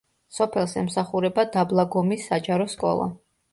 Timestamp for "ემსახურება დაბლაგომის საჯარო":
0.81-2.71